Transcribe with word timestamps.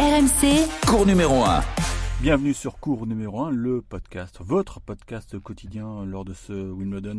RMC, 0.00 0.66
Cours 0.86 1.04
numéro 1.04 1.44
1. 1.44 1.60
Bienvenue 2.22 2.54
sur 2.54 2.78
Cours 2.78 3.06
numéro 3.06 3.42
1, 3.42 3.50
le 3.50 3.82
podcast, 3.82 4.38
votre 4.40 4.80
podcast 4.80 5.38
quotidien 5.38 6.06
lors 6.06 6.24
de 6.24 6.32
ce 6.32 6.54
Wimbledon 6.54 7.18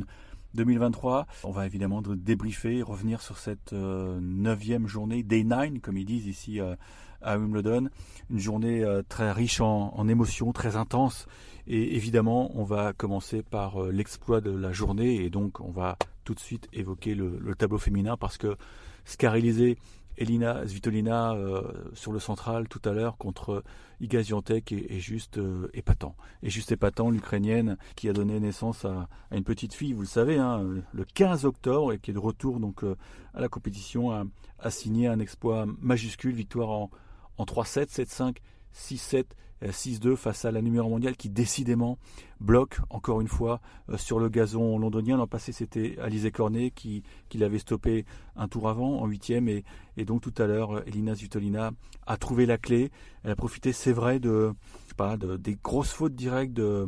2023. 0.55 1.27
On 1.43 1.51
va 1.51 1.67
évidemment 1.67 2.01
débriefer, 2.01 2.81
revenir 2.81 3.21
sur 3.21 3.37
cette 3.37 3.73
euh, 3.73 4.17
neuvième 4.19 4.87
journée, 4.87 5.21
Day 5.21 5.43
9, 5.43 5.79
comme 5.83 5.95
ils 5.95 6.05
disent 6.05 6.25
ici 6.25 6.59
euh, 6.59 6.75
à 7.21 7.37
Wimbledon. 7.37 7.89
Une 8.31 8.39
journée 8.39 8.83
euh, 8.83 9.03
très 9.07 9.31
riche 9.31 9.61
en, 9.61 9.93
en, 9.95 10.07
émotions, 10.07 10.51
très 10.51 10.75
intense. 10.75 11.27
Et 11.67 11.95
évidemment, 11.95 12.49
on 12.55 12.63
va 12.63 12.93
commencer 12.93 13.43
par 13.43 13.79
l'exploit 13.83 14.41
de 14.41 14.49
la 14.49 14.71
journée. 14.71 15.23
Et 15.23 15.29
donc, 15.29 15.59
on 15.59 15.69
va 15.69 15.97
tout 16.23 16.33
de 16.33 16.39
suite 16.39 16.67
évoquer 16.73 17.13
le, 17.13 17.37
le 17.39 17.53
tableau 17.53 17.77
féminin 17.77 18.17
parce 18.17 18.39
que 18.39 18.57
Scarélisé 19.05 19.77
Elina 20.17 20.65
Svitolina 20.67 21.33
euh, 21.33 21.61
sur 21.93 22.11
le 22.11 22.19
central 22.19 22.67
tout 22.67 22.81
à 22.85 22.91
l'heure 22.91 23.17
contre 23.17 23.63
Iga 23.99 24.19
est, 24.19 24.71
est, 24.71 24.99
juste 24.99 25.37
euh, 25.37 25.69
épatant. 25.73 26.15
Et 26.43 26.49
juste 26.49 26.71
épatant, 26.71 27.09
l'Ukrainienne 27.09 27.77
qui 27.95 28.09
a 28.09 28.13
donné 28.13 28.39
naissance 28.39 28.85
à, 28.85 29.07
une 29.31 29.43
petite 29.43 29.73
fille, 29.73 29.93
vous 29.93 30.01
le 30.01 30.07
savez, 30.07 30.37
hein, 30.37 30.63
le 30.91 31.05
15 31.05 31.45
octobre 31.45 31.93
et 31.93 31.99
qui 31.99 32.11
est 32.11 32.13
de 32.13 32.19
retour 32.19 32.59
donc 32.59 32.83
euh, 32.83 32.95
à 33.33 33.41
la 33.41 33.47
compétition, 33.47 34.11
a, 34.11 34.23
a, 34.59 34.71
signé 34.71 35.07
un 35.07 35.19
exploit 35.19 35.65
majuscule, 35.79 36.33
victoire 36.33 36.69
en, 36.69 36.89
en 37.37 37.45
3-7, 37.45 37.89
7-5, 37.89 38.37
6-7 38.75 39.25
6-2 39.69 40.15
face 40.15 40.45
à 40.45 40.51
la 40.51 40.61
numéro 40.61 40.89
mondiale 40.89 41.15
qui 41.15 41.29
décidément 41.29 41.97
bloque 42.41 42.79
encore 42.89 43.21
une 43.21 43.27
fois 43.27 43.61
euh, 43.89 43.97
sur 43.97 44.19
le 44.19 44.27
gazon 44.27 44.77
londonien. 44.79 45.17
L'an 45.17 45.27
passé 45.27 45.51
c'était 45.51 45.97
Alizé 45.99 46.31
Cornet 46.31 46.71
qui, 46.71 47.03
qui 47.29 47.37
l'avait 47.37 47.59
stoppé 47.59 48.05
un 48.35 48.47
tour 48.47 48.67
avant 48.67 48.99
en 49.01 49.07
huitième 49.07 49.47
et, 49.47 49.63
et 49.97 50.05
donc 50.05 50.21
tout 50.21 50.33
à 50.41 50.47
l'heure 50.47 50.85
Elina 50.87 51.13
Zvitolina 51.13 51.71
a 52.07 52.17
trouvé 52.17 52.45
la 52.45 52.57
clé. 52.57 52.91
Elle 53.23 53.31
a 53.31 53.35
profité 53.35 53.71
c'est 53.71 53.93
vrai 53.93 54.19
de, 54.19 54.53
pas, 54.97 55.17
des 55.17 55.57
grosses 55.63 55.91
fautes 55.91 56.15
directes 56.15 56.53
de, 56.53 56.85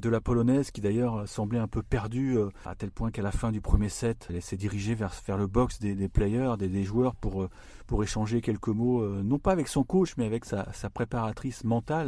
de 0.00 0.08
la 0.08 0.20
polonaise 0.20 0.70
qui 0.70 0.80
d'ailleurs 0.80 1.28
semblait 1.28 1.58
un 1.58 1.68
peu 1.68 1.82
perdue 1.82 2.38
euh, 2.38 2.48
à 2.64 2.74
tel 2.74 2.90
point 2.90 3.10
qu'à 3.10 3.22
la 3.22 3.32
fin 3.32 3.50
du 3.50 3.60
premier 3.60 3.88
set 3.88 4.28
elle 4.30 4.42
s'est 4.42 4.56
dirigée 4.56 4.94
vers, 4.94 5.12
le 5.36 5.46
box 5.46 5.80
des, 5.80 5.94
des 5.94 6.08
players, 6.08 6.54
des, 6.58 6.68
des, 6.68 6.84
joueurs 6.84 7.16
pour, 7.16 7.42
euh, 7.42 7.50
pour 7.86 8.02
échanger 8.02 8.40
quelques 8.40 8.68
mots, 8.68 9.04
non 9.22 9.38
pas 9.38 9.52
avec 9.52 9.68
son 9.68 9.82
coach 9.82 10.14
mais 10.16 10.26
avec 10.26 10.44
sa, 10.44 10.72
sa 10.72 10.88
préparatrice 10.88 11.64
mentale 11.64 12.03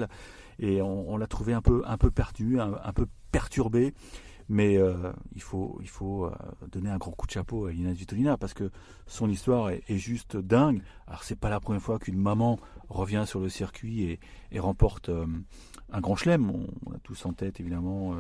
et 0.58 0.80
on, 0.82 1.16
l'a 1.16 1.26
trouvé 1.26 1.52
un 1.52 1.60
peu, 1.60 1.82
un 1.86 1.98
peu 1.98 2.10
perdu, 2.10 2.60
un, 2.60 2.92
peu 2.92 3.06
perturbé. 3.30 3.92
Mais 4.48 4.76
euh, 4.76 5.12
il 5.34 5.42
faut, 5.42 5.76
il 5.82 5.88
faut 5.88 6.26
euh, 6.26 6.30
donner 6.70 6.88
un 6.88 6.98
grand 6.98 7.10
coup 7.10 7.26
de 7.26 7.32
chapeau 7.32 7.66
à 7.66 7.72
Lina 7.72 7.92
Vitolina 7.92 8.36
parce 8.36 8.54
que 8.54 8.70
son 9.08 9.28
histoire 9.28 9.70
est, 9.70 9.82
juste 9.96 10.36
dingue. 10.36 10.82
Alors 11.08 11.24
c'est 11.24 11.38
pas 11.38 11.50
la 11.50 11.58
première 11.58 11.82
fois 11.82 11.98
qu'une 11.98 12.18
maman 12.18 12.60
revient 12.88 13.24
sur 13.26 13.40
le 13.40 13.48
circuit 13.48 14.18
et, 14.52 14.60
remporte 14.60 15.08
euh, 15.08 15.26
un 15.92 16.00
grand 16.00 16.14
chelem. 16.14 16.48
On, 16.48 16.92
a 16.92 16.98
tous 17.02 17.26
en 17.26 17.32
tête 17.32 17.58
évidemment 17.58 18.14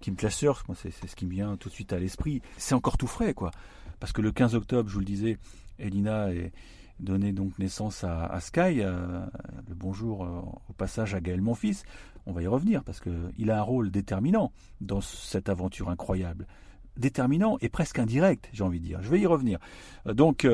Kim 0.00 0.16
Classer, 0.16 0.50
c'est, 0.74 0.90
c'est 0.90 1.06
ce 1.06 1.14
qui 1.14 1.24
me 1.24 1.30
vient 1.30 1.56
tout 1.56 1.68
de 1.68 1.74
suite 1.74 1.92
à 1.92 2.00
l'esprit. 2.00 2.42
C'est 2.56 2.74
encore 2.74 2.98
tout 2.98 3.06
frais 3.06 3.32
quoi, 3.32 3.52
parce 4.00 4.12
que 4.12 4.22
le 4.22 4.32
15 4.32 4.56
octobre, 4.56 4.88
je 4.88 4.94
vous 4.94 5.00
le 5.00 5.06
disais, 5.06 5.38
Elina 5.78 6.32
est 6.32 6.52
donné 7.00 7.32
donc 7.32 7.58
naissance 7.58 8.04
à, 8.04 8.38
Sky. 8.40 8.80
Euh, 8.80 9.24
le 9.68 9.74
bonjour 9.74 10.24
euh, 10.24 10.40
au 10.68 10.72
passage 10.72 11.14
à 11.14 11.20
Gaël 11.20 11.40
Monfils. 11.40 11.82
On 12.26 12.32
va 12.32 12.42
y 12.42 12.46
revenir 12.46 12.84
parce 12.84 13.00
qu'il 13.00 13.50
a 13.50 13.58
un 13.58 13.62
rôle 13.62 13.90
déterminant 13.90 14.52
dans 14.80 15.00
cette 15.00 15.48
aventure 15.48 15.88
incroyable. 15.88 16.46
Déterminant 16.96 17.56
et 17.60 17.68
presque 17.68 17.98
indirect, 17.98 18.50
j'ai 18.52 18.62
envie 18.62 18.80
de 18.80 18.84
dire. 18.84 19.02
Je 19.02 19.10
vais 19.10 19.20
y 19.20 19.26
revenir. 19.26 19.58
Euh, 20.06 20.14
donc, 20.14 20.46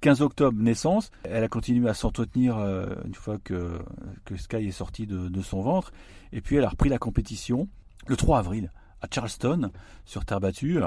15 0.00 0.22
octobre, 0.22 0.60
naissance. 0.60 1.10
Elle 1.24 1.44
a 1.44 1.48
continué 1.48 1.88
à 1.88 1.94
s'entretenir 1.94 2.58
une 3.04 3.14
fois 3.14 3.38
que, 3.38 3.78
que 4.24 4.36
Sky 4.36 4.68
est 4.68 4.72
sorti 4.72 5.06
de, 5.06 5.28
de 5.28 5.42
son 5.42 5.62
ventre. 5.62 5.92
Et 6.32 6.40
puis, 6.40 6.56
elle 6.56 6.64
a 6.64 6.68
repris 6.68 6.88
la 6.88 6.98
compétition 6.98 7.68
le 8.06 8.16
3 8.16 8.38
avril 8.38 8.70
Charleston, 9.10 9.70
sur 10.04 10.24
terre 10.24 10.40
battue. 10.40 10.80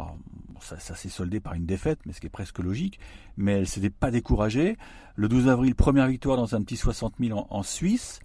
Ça, 0.59 0.95
s'est 0.95 1.09
soldé 1.09 1.39
par 1.39 1.53
une 1.53 1.65
défaite, 1.65 1.99
mais 2.05 2.13
ce 2.13 2.19
qui 2.19 2.27
est 2.27 2.31
presque 2.31 2.59
logique. 2.59 2.99
Mais 3.35 3.53
elle 3.53 3.67
s'était 3.67 3.89
pas 3.89 4.11
découragée. 4.11 4.77
Le 5.15 5.27
12 5.27 5.47
avril, 5.49 5.75
première 5.75 6.07
victoire 6.07 6.37
dans 6.37 6.55
un 6.55 6.61
petit 6.61 6.77
60 6.77 7.15
000 7.19 7.47
en, 7.49 7.63
Suisse. 7.63 8.19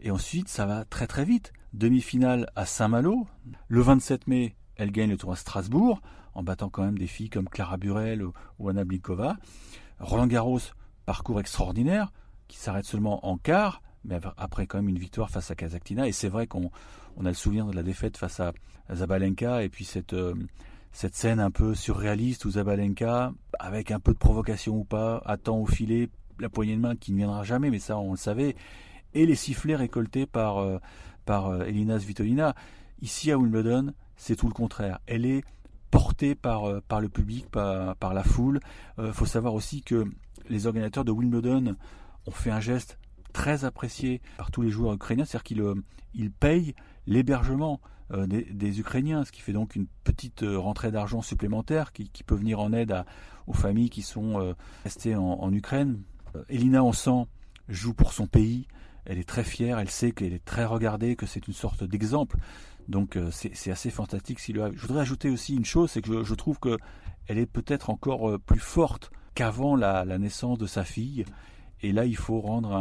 Et 0.00 0.10
ensuite, 0.10 0.48
ça 0.48 0.66
va 0.66 0.84
très 0.84 1.06
très 1.06 1.24
vite. 1.24 1.52
Demi-finale 1.72 2.50
à 2.56 2.66
Saint-Malo. 2.66 3.26
Le 3.68 3.80
27 3.80 4.26
mai, 4.26 4.56
elle 4.76 4.90
gagne 4.90 5.10
le 5.10 5.16
tour 5.16 5.32
à 5.32 5.36
Strasbourg, 5.36 6.00
en 6.34 6.42
battant 6.42 6.68
quand 6.68 6.82
même 6.82 6.98
des 6.98 7.06
filles 7.06 7.30
comme 7.30 7.48
Clara 7.48 7.76
Burel 7.76 8.24
ou, 8.24 8.68
Anna 8.68 8.84
Blinkova. 8.84 9.36
Roland 10.00 10.26
Garros, 10.26 10.60
parcours 11.04 11.40
extraordinaire, 11.40 12.12
qui 12.46 12.58
s'arrête 12.58 12.86
seulement 12.86 13.26
en 13.26 13.36
quart 13.36 13.82
mais 14.08 14.18
après 14.36 14.66
quand 14.66 14.78
même 14.78 14.88
une 14.88 14.98
victoire 14.98 15.30
face 15.30 15.50
à 15.50 15.54
Kazakhtina. 15.54 16.08
Et 16.08 16.12
c'est 16.12 16.28
vrai 16.28 16.46
qu'on 16.46 16.70
on 17.16 17.24
a 17.24 17.28
le 17.28 17.34
souvenir 17.34 17.66
de 17.66 17.74
la 17.74 17.82
défaite 17.82 18.16
face 18.16 18.40
à 18.40 18.52
Zabalenka 18.92 19.62
et 19.62 19.68
puis 19.68 19.84
cette, 19.84 20.14
euh, 20.14 20.34
cette 20.92 21.14
scène 21.14 21.40
un 21.40 21.50
peu 21.50 21.74
surréaliste 21.74 22.44
où 22.44 22.52
Zabalenka, 22.52 23.32
avec 23.58 23.90
un 23.90 24.00
peu 24.00 24.12
de 24.12 24.18
provocation 24.18 24.76
ou 24.76 24.84
pas, 24.84 25.22
attend 25.26 25.58
au 25.58 25.66
filet 25.66 26.08
la 26.38 26.48
poignée 26.48 26.76
de 26.76 26.80
main 26.80 26.96
qui 26.96 27.12
ne 27.12 27.18
viendra 27.18 27.42
jamais, 27.42 27.70
mais 27.70 27.80
ça 27.80 27.98
on 27.98 28.12
le 28.12 28.16
savait, 28.16 28.54
et 29.14 29.26
les 29.26 29.34
sifflets 29.34 29.76
récoltés 29.76 30.26
par, 30.26 30.58
euh, 30.58 30.78
par 31.24 31.48
euh, 31.48 31.64
Elina 31.64 31.98
Svitolina. 31.98 32.54
Ici 33.02 33.30
à 33.32 33.38
Wimbledon, 33.38 33.92
c'est 34.16 34.36
tout 34.36 34.46
le 34.46 34.52
contraire. 34.54 34.98
Elle 35.06 35.26
est 35.26 35.44
portée 35.90 36.34
par, 36.34 36.82
par 36.82 37.00
le 37.00 37.08
public, 37.08 37.48
par, 37.48 37.96
par 37.96 38.12
la 38.12 38.22
foule. 38.22 38.60
Il 38.98 39.12
faut 39.12 39.24
savoir 39.24 39.54
aussi 39.54 39.82
que 39.82 40.04
les 40.48 40.66
organisateurs 40.66 41.04
de 41.04 41.12
Wimbledon 41.12 41.76
ont 42.26 42.30
fait 42.32 42.50
un 42.50 42.60
geste 42.60 42.98
très 43.32 43.64
apprécié 43.64 44.20
par 44.36 44.50
tous 44.50 44.62
les 44.62 44.70
joueurs 44.70 44.94
ukrainiens, 44.94 45.24
c'est-à-dire 45.24 45.44
qu'ils 45.44 45.60
euh, 45.62 46.30
payent 46.40 46.74
l'hébergement 47.06 47.80
euh, 48.12 48.26
des, 48.26 48.80
Ukrainiens, 48.80 49.24
ce 49.24 49.32
qui 49.32 49.40
fait 49.40 49.52
donc 49.52 49.76
une 49.76 49.86
petite 50.04 50.42
euh, 50.42 50.58
rentrée 50.58 50.90
d'argent 50.90 51.20
supplémentaire 51.22 51.92
qui, 51.92 52.08
peut 52.24 52.34
venir 52.34 52.60
en 52.60 52.72
aide 52.72 53.04
aux 53.46 53.52
familles 53.52 53.90
qui 53.90 54.02
sont 54.02 54.54
restées 54.84 55.16
en, 55.16 55.52
Ukraine. 55.52 56.02
Elina, 56.50 56.84
on 56.84 56.92
sent, 56.92 57.26
joue 57.68 57.94
pour 57.94 58.12
son 58.12 58.26
pays, 58.26 58.66
elle 59.06 59.18
est 59.18 59.28
très 59.28 59.44
fière, 59.44 59.78
elle 59.78 59.88
sait 59.88 60.12
qu'elle 60.12 60.34
est 60.34 60.44
très 60.44 60.66
regardée, 60.66 61.16
que 61.16 61.24
c'est 61.24 61.46
une 61.48 61.54
sorte 61.54 61.84
d'exemple. 61.84 62.36
Donc 62.88 63.18
c'est 63.30 63.70
assez 63.70 63.90
fantastique. 63.90 64.38
Je 64.46 64.80
voudrais 64.80 65.00
ajouter 65.00 65.30
aussi 65.30 65.56
une 65.56 65.64
chose, 65.64 65.90
c'est 65.90 66.02
que 66.02 66.22
je, 66.22 66.34
trouve 66.34 66.58
qu'elle 66.60 67.38
est 67.38 67.46
peut-être 67.46 67.88
encore 67.88 68.38
plus 68.40 68.60
forte 68.60 69.10
qu'avant 69.34 69.76
la, 69.76 70.04
naissance 70.18 70.58
de 70.58 70.66
sa 70.66 70.84
fille. 70.84 71.24
Et 71.82 71.92
là, 71.92 72.04
il 72.04 72.16
faut 72.16 72.40
rendre 72.40 72.72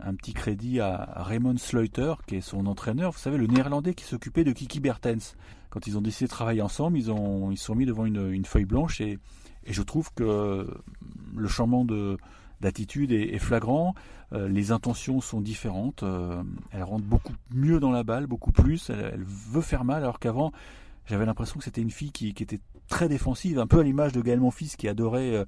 un, 0.00 0.14
petit 0.14 0.32
crédit 0.32 0.80
à 0.80 1.22
Raymond 1.22 1.56
Sleuter, 1.56 2.14
qui 2.26 2.36
est 2.36 2.40
son 2.40 2.66
entraîneur. 2.66 3.12
Vous 3.12 3.18
savez, 3.18 3.38
le 3.38 3.46
néerlandais 3.46 3.94
qui 3.94 4.04
s'occupait 4.04 4.44
de 4.44 4.52
Kiki 4.52 4.80
Bertens. 4.80 5.36
Quand 5.70 5.86
ils 5.86 5.96
ont 5.96 6.02
décidé 6.02 6.26
de 6.26 6.30
travailler 6.30 6.62
ensemble, 6.62 6.98
ils, 6.98 7.10
ont, 7.10 7.50
ils 7.50 7.58
sont 7.58 7.74
mis 7.74 7.86
devant 7.86 8.04
une, 8.04 8.44
feuille 8.44 8.64
blanche 8.64 9.00
et, 9.00 9.18
je 9.64 9.82
trouve 9.82 10.12
que 10.14 10.66
le 11.36 11.48
changement 11.48 11.86
d'attitude 12.60 13.12
est, 13.12 13.38
flagrant. 13.38 13.94
Euh, 14.32 14.48
les 14.48 14.72
intentions 14.72 15.20
sont 15.20 15.40
différentes. 15.40 16.02
Euh, 16.02 16.42
elle 16.72 16.82
rentre 16.82 17.04
beaucoup 17.04 17.34
mieux 17.54 17.78
dans 17.78 17.92
la 17.92 18.02
balle, 18.02 18.26
beaucoup 18.26 18.50
plus. 18.50 18.90
Elle, 18.90 19.22
veut 19.24 19.60
faire 19.60 19.84
mal, 19.84 20.02
alors 20.02 20.18
qu'avant, 20.18 20.52
j'avais 21.06 21.26
l'impression 21.26 21.58
que 21.58 21.64
c'était 21.64 21.80
une 21.80 21.90
fille 21.90 22.10
qui, 22.10 22.28
était 22.28 22.60
très 22.88 23.08
défensive, 23.08 23.58
un 23.58 23.66
peu 23.66 23.78
à 23.78 23.82
l'image 23.82 24.12
de 24.12 24.20
Gaël 24.20 24.40
Monfils 24.40 24.76
qui 24.76 24.88
adorait. 24.88 25.36
Euh, 25.36 25.44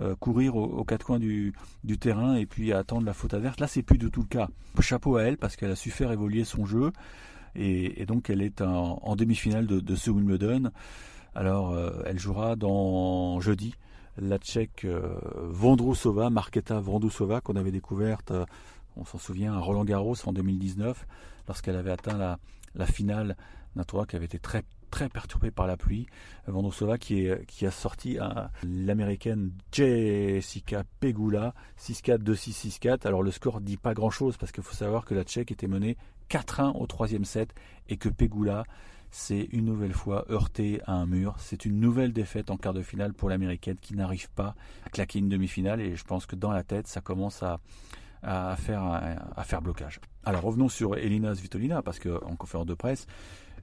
euh, 0.00 0.14
courir 0.16 0.56
aux, 0.56 0.84
quatre 0.84 1.04
coins 1.04 1.18
du, 1.18 1.52
terrain 2.00 2.34
et 2.36 2.46
puis 2.46 2.72
attendre 2.72 3.06
la 3.06 3.12
faute 3.12 3.34
adverse. 3.34 3.60
Là, 3.60 3.66
c'est 3.66 3.82
plus 3.82 3.98
du 3.98 4.10
tout 4.10 4.22
le 4.22 4.26
cas. 4.26 4.48
Chapeau 4.80 5.16
à 5.16 5.24
elle 5.24 5.36
parce 5.36 5.56
qu'elle 5.56 5.70
a 5.70 5.76
su 5.76 5.90
faire 5.90 6.12
évoluer 6.12 6.44
son 6.44 6.64
jeu 6.64 6.92
et, 7.54 8.06
donc 8.06 8.30
elle 8.30 8.42
est 8.42 8.62
en, 8.62 9.16
demi-finale 9.16 9.66
de, 9.66 9.94
ce 9.94 10.10
Wimbledon. 10.10 10.70
Alors, 11.34 11.72
euh, 11.72 12.02
elle 12.06 12.18
jouera 12.18 12.56
dans 12.56 13.40
jeudi 13.40 13.74
la 14.18 14.38
Tchèque 14.38 14.84
euh, 14.84 15.18
Vondrousova, 15.36 16.30
Marketa 16.30 16.78
Vondrousova, 16.80 17.40
qu'on 17.40 17.56
avait 17.56 17.70
découverte, 17.70 18.32
on 18.96 19.04
s'en 19.04 19.18
souvient, 19.18 19.54
à 19.54 19.58
Roland 19.58 19.84
Garros 19.84 20.16
en 20.26 20.32
2019, 20.32 21.06
lorsqu'elle 21.48 21.76
avait 21.76 21.90
atteint 21.90 22.18
la, 22.18 22.38
la 22.74 22.86
finale 22.86 23.36
d'un 23.76 23.84
tournoi 23.84 24.06
qui 24.06 24.16
avait 24.16 24.26
été 24.26 24.38
très 24.38 24.64
très 24.92 25.08
perturbé 25.08 25.50
par 25.50 25.66
la 25.66 25.76
pluie. 25.76 26.06
Vondrousova 26.46 26.98
qui, 26.98 27.26
a 27.28 27.70
sorti 27.72 28.18
l'américaine 28.62 29.50
Jessica 29.72 30.84
Pegula 31.00 31.54
6-4, 31.80 32.18
2-6, 32.18 32.78
6-4. 32.78 33.08
Alors 33.08 33.24
le 33.24 33.32
score 33.32 33.60
dit 33.60 33.78
pas 33.78 33.94
grand 33.94 34.10
chose 34.10 34.36
parce 34.36 34.52
qu'il 34.52 34.62
faut 34.62 34.74
savoir 34.74 35.04
que 35.04 35.14
la 35.14 35.24
Tchèque 35.24 35.50
était 35.50 35.66
menée 35.66 35.96
4-1 36.30 36.76
au 36.76 36.86
troisième 36.86 37.24
set 37.24 37.52
et 37.88 37.96
que 37.96 38.08
Pegula 38.08 38.64
s'est 39.10 39.48
une 39.52 39.64
nouvelle 39.64 39.94
fois 39.94 40.26
heurté 40.30 40.80
à 40.86 40.92
un 40.92 41.06
mur. 41.06 41.34
C'est 41.38 41.64
une 41.64 41.80
nouvelle 41.80 42.12
défaite 42.12 42.50
en 42.50 42.56
quart 42.56 42.74
de 42.74 42.82
finale 42.82 43.14
pour 43.14 43.30
l'américaine 43.30 43.78
qui 43.80 43.94
n'arrive 43.94 44.30
pas 44.30 44.54
à 44.84 44.90
claquer 44.90 45.18
une 45.18 45.28
demi-finale 45.28 45.80
et 45.80 45.96
je 45.96 46.04
pense 46.04 46.26
que 46.26 46.36
dans 46.36 46.52
la 46.52 46.62
tête 46.62 46.86
ça 46.86 47.00
commence 47.00 47.42
à, 47.42 47.60
à 48.22 48.56
faire, 48.56 48.82
à 48.84 49.44
faire 49.44 49.62
blocage. 49.62 50.00
Alors 50.24 50.42
revenons 50.42 50.68
sur 50.68 50.96
Elina 50.96 51.34
Svitolina 51.34 51.82
parce 51.82 51.98
qu'en 51.98 52.36
conférence 52.36 52.66
de 52.66 52.74
presse, 52.74 53.06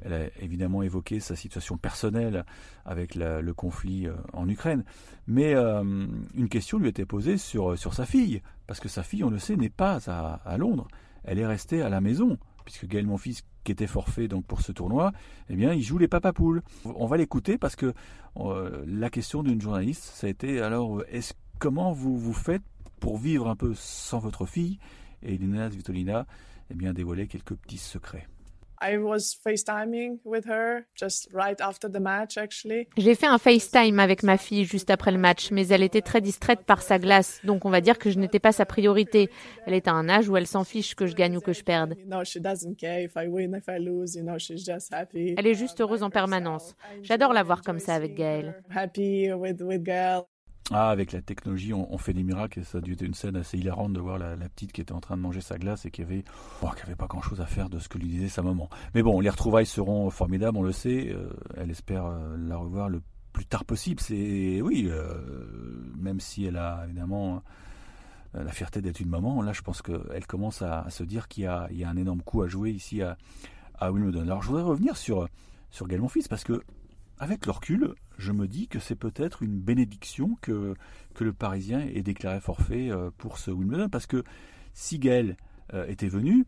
Elle 0.04 0.14
a 0.14 0.26
évidemment 0.42 0.82
évoqué 0.82 1.20
sa 1.20 1.36
situation 1.36 1.78
personnelle 1.78 2.46
avec 2.86 3.16
le 3.16 3.52
conflit 3.52 4.08
euh, 4.08 4.14
en 4.34 4.48
Ukraine. 4.48 4.84
Mais 5.28 5.54
euh, 5.54 6.08
une 6.36 6.50
question 6.50 6.80
lui 6.80 6.90
était 6.90 7.06
posée 7.06 7.38
sur, 7.38 7.78
sur 7.78 7.94
sa 7.94 8.06
fille, 8.06 8.42
parce 8.68 8.80
que 8.80 8.90
sa 8.90 9.04
fille, 9.04 9.24
on 9.24 9.30
le 9.30 9.40
sait, 9.40 9.56
n'est 9.56 9.70
pas 9.70 10.00
à, 10.08 10.58
Londres. 10.58 10.88
Elle 11.24 11.40
est 11.40 11.46
restée 11.46 11.82
à 11.82 11.90
la 11.90 12.02
maison, 12.02 12.38
puisque 12.66 12.88
Gaël, 12.88 13.06
mon 13.06 13.18
fils, 13.18 13.44
qui 13.64 13.72
était 13.72 13.88
forfait 13.88 14.28
donc 14.28 14.46
pour 14.46 14.62
ce 14.62 14.72
tournoi, 14.72 15.12
eh 15.50 15.56
bien, 15.56 15.74
il 15.74 15.84
joue 15.84 15.98
les 15.98 16.08
papapoules. 16.08 16.64
On 16.86 17.06
va 17.06 17.18
l'écouter 17.18 17.58
parce 17.58 17.76
que 17.76 17.94
euh, 18.38 18.84
la 18.88 19.10
question 19.10 19.44
d'une 19.44 19.62
journaliste, 19.62 20.04
ça 20.04 20.28
a 20.28 20.30
été 20.30 20.62
alors, 20.62 21.04
est-ce 21.10 21.34
comment 21.60 21.92
vous 21.92 22.18
vous 22.18 22.34
faites 22.34 22.64
pour 23.00 23.18
vivre 23.18 23.50
un 23.50 23.56
peu 23.56 23.74
sans 23.76 24.20
votre 24.20 24.46
fille? 24.46 24.80
Et 25.22 25.38
Lina 25.38 25.70
Svitolina 25.70 26.26
eh 26.72 26.76
bien, 26.76 26.94
dévoilé 26.94 27.28
quelques 27.28 27.56
petits 27.56 27.78
secrets. 27.78 28.28
J'ai 32.98 33.16
fait 33.16 33.28
un 33.28 33.38
FaceTime 33.38 34.00
avec 34.00 34.24
ma 34.24 34.38
fille 34.38 34.66
juste 34.66 34.90
après 34.90 35.12
le 35.12 35.18
match, 35.18 35.52
mais 35.52 35.68
elle 35.68 35.84
était 35.84 36.02
très 36.02 36.22
distraite 36.22 36.62
par 36.66 36.82
sa 36.82 37.00
glace, 37.00 37.42
donc 37.44 37.66
on 37.66 37.70
va 37.70 37.82
dire 37.82 37.98
que 37.98 38.10
je 38.10 38.20
n'étais 38.20 38.40
pas 38.40 38.52
sa 38.52 38.66
priorité. 38.66 39.30
Elle 39.66 39.74
est 39.74 39.88
à 39.88 39.94
un 39.94 40.08
âge 40.10 40.30
où 40.30 40.38
elle 40.38 40.48
s'en 40.48 40.64
fiche 40.64 40.96
que 40.96 41.06
je 41.06 41.16
gagne 41.16 41.38
ou 41.38 41.42
que 41.42 41.54
je 41.54 41.64
perde. 41.64 41.96
Elle 45.38 45.48
est 45.48 45.54
juste 45.54 45.82
heureuse 45.82 46.04
en 46.04 46.10
permanence. 46.10 46.76
J'adore 47.02 47.34
la 47.34 47.44
voir 47.44 47.62
comme 47.62 47.80
ça 47.80 47.94
avec 47.96 48.16
Gaëlle. 48.16 48.56
Ah, 50.72 50.90
avec 50.90 51.14
la 51.14 51.22
technologie, 51.22 51.74
on, 51.74 51.98
fait 51.98 52.14
des 52.14 52.24
miracles 52.24 52.60
et 52.60 52.64
ça 52.64 52.78
a 52.78 52.82
dû 52.82 52.94
être 52.94 53.02
une 53.02 53.16
scène 53.16 53.36
assez 53.36 53.58
hilarante 53.58 53.94
de 53.94 54.00
voir 54.00 54.20
la, 54.20 54.36
petite 54.38 54.72
qui 54.72 54.82
était 54.82 54.92
en 54.92 55.00
train 55.00 55.18
de 55.18 55.22
manger 55.22 55.42
sa 55.42 55.58
glace 55.58 55.86
et 55.86 55.92
qui 55.92 56.04
avait, 56.04 56.24
avait 56.62 56.96
pas 56.96 57.08
grand 57.08 57.22
chose 57.22 57.42
à 57.42 57.48
faire 57.48 57.70
de 57.70 57.80
ce 57.80 57.90
que 57.90 57.98
lui 57.98 58.08
disait 58.08 58.30
sa 58.30 58.44
maman. 58.44 58.70
Mais 58.94 59.02
bon, 59.02 59.20
les 59.20 59.30
retrouvailles 59.30 59.66
seront 59.66 60.10
formidables, 60.12 60.58
on 60.58 60.62
le 60.62 60.72
sait. 60.72 61.10
Euh, 61.10 61.32
elle 61.58 61.72
espère 61.72 62.06
euh, 62.06 62.38
la 62.38 62.58
revoir 62.58 62.88
le 62.88 63.02
plus 63.34 63.48
tard 63.48 63.66
possible. 63.66 64.00
C'est 64.00 64.62
oui, 64.62 64.88
euh, 64.90 65.16
même 65.98 66.20
si 66.20 66.46
elle 66.46 66.58
a 66.58 66.84
évidemment 66.86 67.42
la 68.36 68.52
fierté 68.52 68.80
d'être 68.80 69.00
une 69.00 69.10
maman, 69.10 69.42
là 69.42 69.54
je 69.54 69.62
pense 69.62 69.82
qu'elle 69.82 70.28
commence 70.28 70.62
à, 70.62 70.88
se 70.92 71.04
dire 71.04 71.28
qu'il 71.28 71.46
y, 71.46 71.48
a, 71.48 71.68
un 71.84 71.98
énorme 71.98 72.22
coup 72.22 72.44
à 72.44 72.48
jouer 72.48 72.70
ici 72.70 73.02
à, 73.02 73.18
à 73.80 73.92
Wimbledon. 73.92 74.22
Alors 74.22 74.44
je 74.44 74.50
voudrais 74.50 74.62
revenir 74.62 74.98
sur, 74.98 75.28
sur 75.72 75.88
Gaël 75.88 76.02
Monfils 76.02 76.28
parce 76.30 76.44
que 76.44 76.62
avec 77.20 77.46
le 77.46 77.96
je 78.18 78.32
me 78.32 78.48
dis 78.48 78.68
que 78.68 78.80
c'est 78.80 78.96
peut-être 78.96 79.44
une 79.44 79.60
bénédiction 79.60 80.38
que, 80.42 80.74
le 81.20 81.34
Parisien 81.34 81.82
ait 81.82 82.02
déclaré 82.02 82.40
forfait 82.40 82.90
euh, 82.90 83.12
pour 83.18 83.38
ce 83.38 83.52
Wimbledon. 83.52 83.90
Parce 83.90 84.06
que 84.06 84.24
si 84.74 85.00
Gaël 85.00 85.36
euh, 85.74 85.86
était 85.88 86.08
venu, 86.08 86.46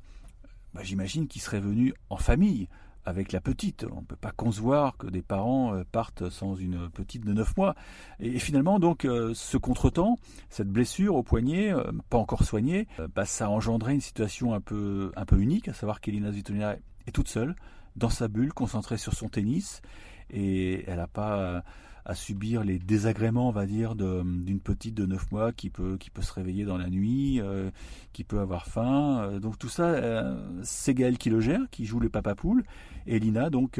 bah, 0.73 0.81
j'imagine 0.81 1.27
qu'il 1.27 1.41
serait 1.41 1.59
venu 1.59 1.93
en 2.09 2.15
famille 2.15 2.69
avec 3.03 3.33
la 3.33 3.41
petite. 3.41 3.85
On 3.91 3.99
ne 3.99 4.05
peut 4.05 4.15
pas 4.15 4.31
concevoir 4.31 4.95
que 4.95 5.07
des 5.07 5.21
parents 5.21 5.75
euh, 5.75 5.83
partent 5.91 6.29
sans 6.29 6.55
une 6.55 6.89
petite 6.89 7.25
de 7.25 7.33
9 7.33 7.57
mois. 7.57 7.75
Et, 8.21 8.39
finalement, 8.39 8.79
donc, 8.79 9.01
ce 9.01 9.57
contretemps, 9.57 10.17
cette 10.49 10.69
blessure 10.69 11.15
au 11.15 11.23
poignet, 11.23 11.73
pas 12.09 12.17
encore 12.17 12.45
soignée, 12.45 12.87
bah, 13.13 13.25
ça 13.25 13.47
a 13.47 13.49
engendré 13.49 13.93
une 13.93 14.01
situation 14.01 14.53
un 14.53 14.61
peu, 14.61 15.11
un 15.17 15.25
peu 15.25 15.37
unique, 15.37 15.67
à 15.67 15.73
savoir 15.73 15.99
qu'Elina 15.99 16.31
Svitolina 16.31 16.77
est 17.07 17.11
toute 17.11 17.27
seule, 17.27 17.55
dans 17.97 18.09
sa 18.09 18.29
bulle, 18.29 18.53
concentrée 18.53 18.97
sur 18.97 19.13
son 19.13 19.27
tennis 19.27 19.81
et 20.31 20.83
elle 20.87 20.97
n'a 20.97 21.07
pas 21.07 21.63
à 22.05 22.15
subir 22.15 22.63
les 22.63 22.79
désagréments, 22.79 23.49
on 23.49 23.51
va 23.51 23.65
dire, 23.65 23.95
d'une 23.95 24.59
petite 24.59 24.95
de 24.95 25.05
9 25.05 25.31
mois 25.31 25.51
qui 25.51 25.69
peut, 25.69 25.97
qui 25.97 26.09
peut 26.09 26.21
se 26.21 26.33
réveiller 26.33 26.65
dans 26.65 26.77
la 26.77 26.89
nuit, 26.89 27.39
euh, 27.39 27.69
qui 28.13 28.23
peut 28.23 28.39
avoir 28.39 28.65
faim. 28.65 29.21
Euh, 29.21 29.39
donc 29.39 29.59
tout 29.59 29.69
ça, 29.69 29.85
euh, 29.85 30.61
c'est 30.63 30.93
Gaël 30.93 31.17
qui 31.17 31.29
le 31.29 31.39
gère, 31.39 31.61
qui 31.69 31.85
joue 31.85 31.99
les 31.99 32.09
papapoules. 32.09 32.63
Et 33.05 33.19
Lina, 33.19 33.49
donc, 33.49 33.79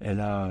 elle, 0.00 0.20
a, 0.20 0.50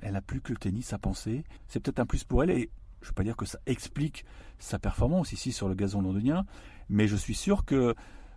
elle 0.00 0.16
a 0.16 0.20
plus 0.20 0.40
que 0.40 0.52
le 0.52 0.58
tennis 0.58 0.92
à 0.92 0.98
penser. 0.98 1.44
C'est 1.68 1.80
peut-être 1.80 2.00
un 2.00 2.06
plus 2.06 2.24
pour 2.24 2.42
elle. 2.42 2.50
Et 2.50 2.70
je 3.00 3.06
ne 3.06 3.10
veux 3.10 3.14
pas 3.14 3.24
dire 3.24 3.36
que 3.36 3.46
ça 3.46 3.58
explique 3.66 4.24
sa 4.58 4.78
performance 4.78 5.32
ici 5.32 5.52
sur 5.52 5.68
le 5.68 5.74
gazon 5.74 6.00
londonien, 6.00 6.46
mais 6.88 7.06
je 7.06 7.16
suis 7.16 7.34
sûr 7.34 7.64
que 7.64 7.94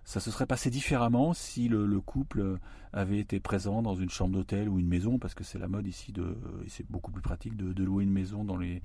ça 0.07 0.21
se 0.21 0.31
serait 0.31 0.45
passé 0.45 0.69
différemment 0.69 1.33
si 1.33 1.67
le, 1.67 1.99
couple 1.99 2.59
avait 2.93 3.19
été 3.19 3.41
présent 3.41 3.81
dans 3.81 3.93
une 3.93 4.09
chambre 4.09 4.33
d'hôtel 4.33 4.69
ou 4.69 4.79
une 4.79 4.87
maison, 4.87 5.19
parce 5.19 5.33
que 5.33 5.43
c'est 5.43 5.59
la 5.59 5.67
mode 5.67 5.85
ici 5.85 6.13
de, 6.13 6.37
et 6.65 6.69
c'est 6.69 6.89
beaucoup 6.89 7.11
plus 7.11 7.21
pratique 7.21 7.57
de, 7.57 7.83
louer 7.83 8.05
une 8.05 8.13
maison 8.13 8.45
dans 8.45 8.55
les, 8.55 8.81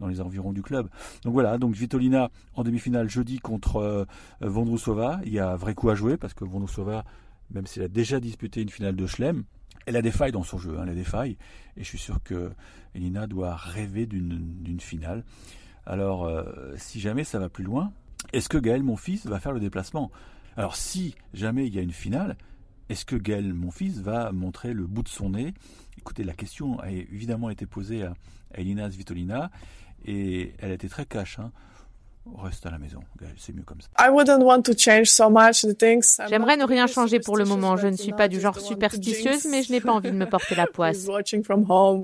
dans 0.00 0.08
les 0.08 0.20
environs 0.20 0.52
du 0.52 0.62
club. 0.62 0.88
Donc 1.22 1.32
voilà, 1.32 1.58
donc 1.58 1.76
Vitolina 1.76 2.28
en 2.54 2.64
demi-finale 2.64 3.08
jeudi 3.08 3.38
contre 3.38 3.76
euh, 3.76 4.04
Vondrousova. 4.40 5.20
Il 5.24 5.32
y 5.32 5.38
a 5.38 5.52
un 5.52 5.54
vrai 5.54 5.74
coup 5.76 5.90
à 5.90 5.94
jouer 5.94 6.16
parce 6.16 6.34
que 6.34 6.44
Vondrousova, 6.44 7.04
même 7.52 7.68
s'il 7.68 7.82
a 7.82 7.88
déjà 7.88 8.18
disputé 8.18 8.60
une 8.60 8.68
finale 8.68 8.96
de 8.96 9.06
Chelem, 9.06 9.44
elle 9.86 9.94
a 9.94 10.02
des 10.02 10.10
failles 10.10 10.32
dans 10.32 10.42
son 10.42 10.58
jeu, 10.58 10.76
hein, 10.76 10.82
elle 10.82 10.90
a 10.90 10.94
des 10.94 11.04
failles, 11.04 11.36
et 11.76 11.84
je 11.84 11.88
suis 11.88 11.98
sûr 11.98 12.20
que 12.24 12.50
Elina 12.96 13.28
doit 13.28 13.54
rêver 13.54 14.06
d'une 14.06 14.80
finale. 14.80 15.22
Alors, 15.86 16.24
euh, 16.24 16.42
si 16.76 16.98
jamais 16.98 17.22
ça 17.22 17.38
va 17.38 17.48
plus 17.48 17.62
loin, 17.62 17.92
est-ce 18.32 18.48
que 18.48 18.58
Gaël, 18.58 18.82
mon 18.82 18.96
fils, 18.96 19.24
va 19.26 19.38
faire 19.38 19.52
le 19.52 19.60
déplacement? 19.60 20.10
Alors 20.56 20.76
si 20.76 21.14
jamais 21.32 21.66
il 21.66 21.74
y 21.74 21.78
a 21.78 21.82
une 21.82 21.92
finale, 21.92 22.36
est-ce 22.88 23.04
que 23.04 23.16
Gaël, 23.16 23.52
mon 23.54 23.70
fils, 23.70 24.00
va 24.00 24.30
montrer 24.32 24.72
le 24.72 24.86
bout 24.86 25.02
de 25.02 25.08
son 25.08 25.30
nez? 25.30 25.54
Écoutez, 25.98 26.24
la 26.24 26.34
question 26.34 26.78
a 26.80 26.90
évidemment 26.90 27.50
été 27.50 27.66
posée 27.66 28.02
à, 28.04 28.14
Elina 28.56 28.88
Svitolina 28.90 29.50
et 30.06 30.52
elle 30.60 30.70
a 30.70 30.74
été 30.74 30.88
très 30.88 31.06
cash. 31.06 31.38
Hein. 31.38 31.50
Reste 32.38 32.64
à 32.64 32.70
la 32.70 32.78
maison, 32.78 33.00
Gaël, 33.20 33.34
c'est 33.36 33.54
mieux 33.54 33.64
comme 33.64 33.80
ça. 33.82 33.88
J'aimerais 36.28 36.56
ne 36.56 36.64
rien 36.64 36.86
changer 36.86 37.20
pour 37.20 37.36
le 37.36 37.44
moment. 37.44 37.76
Je 37.76 37.86
ne 37.86 37.96
suis 37.96 38.12
pas 38.12 38.28
du 38.28 38.40
genre 38.40 38.58
superstitieuse, 38.58 39.46
mais 39.50 39.62
je 39.62 39.72
n'ai 39.72 39.80
pas 39.80 39.92
envie 39.92 40.10
de 40.10 40.16
me 40.16 40.24
porter 40.24 40.54
la 40.54 40.66
poisse. 40.72 41.06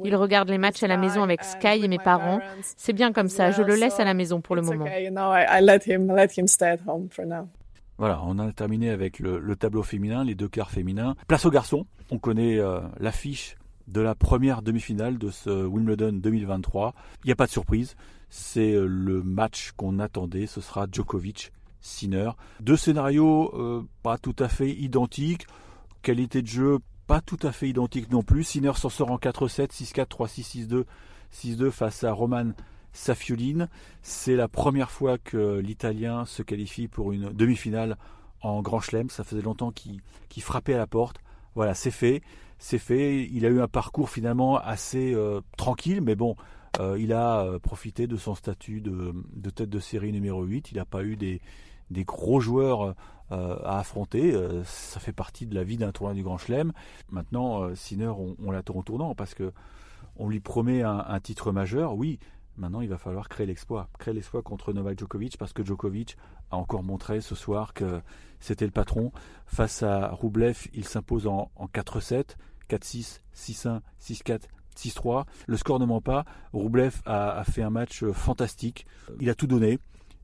Il 0.04 0.16
regarde 0.16 0.50
les 0.50 0.58
matchs 0.58 0.82
à 0.82 0.88
la 0.88 0.98
maison 0.98 1.22
avec 1.22 1.42
Sky 1.42 1.84
et 1.84 1.88
mes 1.88 1.98
parents. 1.98 2.40
C'est 2.76 2.92
bien 2.92 3.12
comme 3.12 3.28
ça. 3.28 3.50
Je 3.50 3.62
le 3.62 3.76
laisse 3.76 3.98
à 3.98 4.04
la 4.04 4.12
maison 4.12 4.40
pour 4.40 4.56
le 4.56 4.62
moment. 4.62 4.86
Voilà, 8.00 8.22
on 8.24 8.38
a 8.38 8.50
terminé 8.50 8.88
avec 8.88 9.18
le, 9.18 9.54
tableau 9.56 9.82
féminin, 9.82 10.24
les 10.24 10.34
deux 10.34 10.48
quarts 10.48 10.70
féminins. 10.70 11.16
Place 11.28 11.44
aux 11.44 11.50
garçons. 11.50 11.84
On 12.10 12.18
connaît 12.18 12.58
euh, 12.58 12.80
l'affiche 12.98 13.56
de 13.88 14.00
la 14.00 14.14
première 14.14 14.62
demi-finale 14.62 15.18
de 15.18 15.30
ce 15.30 15.66
Wimbledon 15.66 16.14
2023. 16.14 16.94
Il 17.24 17.26
n'y 17.26 17.32
a 17.32 17.36
pas 17.36 17.44
de 17.44 17.50
surprise. 17.50 17.96
C'est 18.30 18.72
euh, 18.72 18.86
le 18.86 19.22
match 19.22 19.72
qu'on 19.76 19.98
attendait. 19.98 20.46
Ce 20.46 20.62
sera 20.62 20.86
Djokovic. 20.90 21.52
Sinner. 21.82 22.30
Deux 22.60 22.78
scénarios 22.78 23.52
euh, 23.54 23.86
pas 24.02 24.16
tout 24.16 24.36
à 24.38 24.48
fait 24.48 24.70
identiques. 24.70 25.46
Qualité 26.00 26.40
de 26.40 26.46
jeu 26.46 26.78
pas 27.06 27.20
tout 27.20 27.38
à 27.42 27.52
fait 27.52 27.68
identique 27.68 28.10
non 28.10 28.22
plus. 28.22 28.44
Sinner 28.44 28.72
s'en 28.76 28.88
sort 28.88 29.10
en 29.10 29.18
4-7, 29.18 29.72
6-4, 29.72 30.06
3-6, 30.06 30.68
6-2, 30.68 30.84
6-2 31.34 31.70
face 31.70 32.04
à 32.04 32.12
Roman 32.12 32.52
Safioline. 32.92 33.68
C'est 34.02 34.36
la 34.36 34.48
première 34.48 34.90
fois 34.90 35.18
que 35.18 35.58
l'Italien 35.58 36.24
se 36.24 36.42
qualifie 36.42 36.88
pour 36.88 37.12
une 37.12 37.30
demi-finale 37.30 37.96
en 38.42 38.62
Grand 38.62 38.80
Chelem. 38.80 39.10
Ça 39.10 39.24
faisait 39.24 39.42
longtemps 39.42 39.72
qu'il 39.72 40.02
frappait 40.42 40.74
à 40.74 40.78
la 40.78 40.86
porte. 40.86 41.20
Voilà, 41.54 41.74
c'est 41.74 41.90
fait. 41.90 42.22
C'est 42.58 42.78
fait. 42.78 43.24
Il 43.30 43.46
a 43.46 43.48
eu 43.48 43.60
un 43.60 43.68
parcours 43.68 44.10
finalement 44.10 44.58
assez 44.58 45.14
euh, 45.14 45.40
tranquille, 45.56 46.00
mais 46.02 46.14
bon, 46.14 46.36
euh, 46.78 46.96
il 46.98 47.12
a 47.12 47.40
euh, 47.40 47.58
profité 47.58 48.06
de 48.06 48.16
son 48.16 48.34
statut 48.34 48.80
de, 48.80 49.50
tête 49.50 49.70
de 49.70 49.80
série 49.80 50.12
numéro 50.12 50.42
8. 50.42 50.70
Il 50.72 50.76
n'a 50.76 50.84
pas 50.84 51.02
eu 51.02 51.16
des, 51.16 51.40
gros 52.04 52.40
joueurs 52.40 52.94
à 53.30 53.78
affronter. 53.78 54.34
ça 54.64 54.98
fait 54.98 55.12
partie 55.12 55.46
de 55.46 55.54
la 55.54 55.62
vie 55.62 55.76
d'un 55.76 55.92
tournoi 55.92 56.14
du 56.14 56.22
Grand 56.24 56.36
Chelem. 56.36 56.72
Maintenant, 57.10 57.72
Sinner, 57.76 58.12
on, 58.44 58.50
l'attend 58.50 58.74
au 58.74 58.82
tournant 58.82 59.14
parce 59.14 59.34
que 59.34 59.52
on 60.16 60.28
lui 60.28 60.40
promet 60.40 60.82
un 60.82 61.20
titre 61.20 61.52
majeur. 61.52 61.94
Oui, 61.94 62.18
Maintenant, 62.60 62.82
il 62.82 62.90
va 62.90 62.98
falloir 62.98 63.30
créer 63.30 63.46
l'exploit. 63.46 63.88
Créer 63.98 64.12
l'exploit 64.12 64.42
contre 64.42 64.74
Novak 64.74 64.98
Djokovic 64.98 65.38
parce 65.38 65.54
que 65.54 65.64
Djokovic 65.64 66.18
a 66.50 66.58
encore 66.58 66.82
montré 66.82 67.22
ce 67.22 67.34
soir 67.34 67.72
que 67.72 68.02
c'était 68.38 68.66
le 68.66 68.70
patron. 68.70 69.12
Face 69.46 69.82
à 69.82 70.10
Roublev, 70.10 70.68
il 70.74 70.84
s'impose 70.84 71.26
en, 71.26 71.50
4-7, 71.72 72.36
4-6, 72.68 73.20
6-1, 73.34 73.80
6-4, 74.02 74.42
6-3. 74.76 75.24
Le 75.46 75.56
score 75.56 75.80
ne 75.80 75.86
ment 75.86 76.02
pas. 76.02 76.26
Roublev 76.52 77.00
a, 77.06 77.42
fait 77.50 77.62
un 77.62 77.70
match 77.70 78.04
fantastique. 78.12 78.84
Il 79.20 79.30
a 79.30 79.34
tout 79.34 79.46
donné. 79.46 79.78